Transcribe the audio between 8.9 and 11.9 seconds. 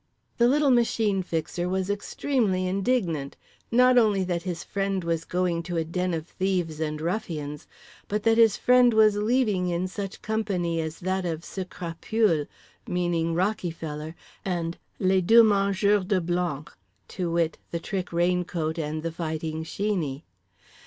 was leaving in such company as that of cette